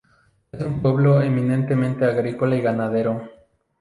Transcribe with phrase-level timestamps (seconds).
[0.51, 3.29] Es un pueblo eminentemente agrícola y ganadero.